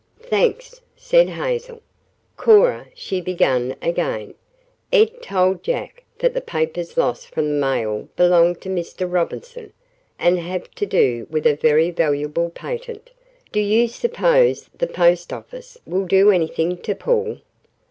"Thanks," 0.23 0.81
said 0.95 1.29
Hazel. 1.29 1.79
"Cora," 2.35 2.87
she 2.95 3.21
began 3.21 3.75
again, 3.83 4.33
"Ed 4.91 5.21
told 5.21 5.61
Jack 5.61 6.03
that 6.17 6.33
the 6.33 6.41
papers 6.41 6.97
lost 6.97 7.27
from 7.29 7.47
the 7.49 7.61
mail 7.67 8.09
belonged 8.15 8.61
to 8.61 8.69
Mr. 8.69 9.05
Robinson, 9.07 9.71
and 10.17 10.39
have 10.39 10.71
to 10.71 10.87
do 10.87 11.27
with 11.29 11.45
a 11.45 11.55
very 11.55 11.91
valuable 11.91 12.49
patent. 12.49 13.11
Do 13.51 13.59
you 13.59 13.87
suppose 13.87 14.71
the 14.75 14.87
post 14.87 15.31
office 15.31 15.77
will 15.85 16.07
do 16.07 16.31
anything 16.31 16.77
to 16.79 16.95
Paul?" 16.95 17.37